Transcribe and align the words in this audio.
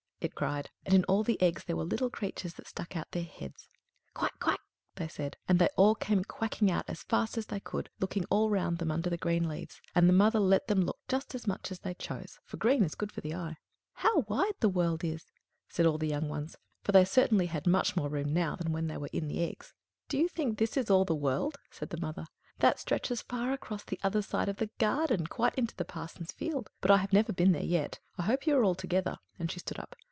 it 0.23 0.35
cried, 0.35 0.69
and 0.85 0.93
in 0.93 1.03
all 1.05 1.23
the 1.23 1.41
eggs 1.41 1.63
there 1.63 1.75
were 1.75 1.83
little 1.83 2.11
creatures 2.11 2.53
that 2.53 2.67
stuck 2.67 2.95
out 2.95 3.09
their 3.09 3.23
heads. 3.23 3.67
"Quack! 4.13 4.39
quack!" 4.39 4.59
they 4.93 5.07
said; 5.07 5.35
and 5.47 5.57
they 5.57 5.67
all 5.75 5.95
came 5.95 6.23
quacking 6.23 6.69
out 6.69 6.85
as 6.87 7.01
fast 7.01 7.39
as 7.39 7.47
they 7.47 7.59
could, 7.59 7.89
looking 7.99 8.23
all 8.25 8.47
round 8.51 8.77
them 8.77 8.91
under 8.91 9.09
the 9.09 9.17
green 9.17 9.49
leaves; 9.49 9.81
and 9.95 10.07
the 10.07 10.13
mother 10.13 10.39
let 10.39 10.67
them 10.67 10.81
look 10.81 10.99
as 11.09 11.47
much 11.47 11.71
as 11.71 11.79
they 11.79 11.95
chose, 11.95 12.37
for 12.43 12.57
green 12.57 12.83
is 12.83 12.93
good 12.93 13.11
for 13.11 13.21
the 13.21 13.33
eye. 13.33 13.55
"How 13.93 14.19
wide 14.27 14.53
the 14.59 14.69
world 14.69 15.03
is!" 15.03 15.25
said 15.69 15.87
all 15.87 15.97
the 15.97 16.09
young 16.09 16.29
ones, 16.29 16.55
for 16.83 16.91
they 16.91 17.03
certainly 17.03 17.47
had 17.47 17.65
much 17.65 17.95
more 17.95 18.07
room 18.07 18.31
now 18.31 18.55
than 18.55 18.71
when 18.71 18.85
they 18.85 18.97
were 18.97 19.09
in 19.11 19.27
the 19.27 19.43
eggs. 19.43 19.73
"D'ye 20.07 20.27
think 20.27 20.59
this 20.59 20.77
is 20.77 20.91
all 20.91 21.03
the 21.03 21.15
world?" 21.15 21.57
said 21.71 21.89
the 21.89 21.99
mother. 21.99 22.27
"That 22.59 22.77
stretches 22.79 23.23
far 23.23 23.53
across 23.53 23.83
the 23.83 23.99
other 24.03 24.21
side 24.21 24.49
of 24.49 24.57
the 24.57 24.69
garden, 24.77 25.25
quite 25.25 25.55
into 25.55 25.75
the 25.75 25.83
parson's 25.83 26.31
field; 26.31 26.69
but 26.79 26.91
I 26.91 26.97
have 26.97 27.11
never 27.11 27.33
been 27.33 27.53
there 27.53 27.63
yet. 27.63 27.97
I 28.19 28.21
hope 28.21 28.45
you 28.45 28.55
are 28.55 28.63
all 28.63 28.75
together," 28.75 29.17
and 29.39 29.51
she 29.51 29.59
stood 29.59 29.79
up. 29.79 29.95